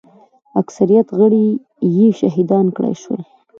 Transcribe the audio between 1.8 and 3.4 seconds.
یې شهیدان کړای شول.